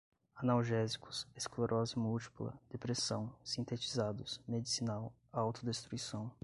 analgésicos, 0.35 1.27
esclerose 1.35 1.95
múltipla, 1.95 2.57
depressão, 2.71 3.31
sintetizados, 3.43 4.41
medicinal, 4.47 5.13
autodestruição 5.31 6.31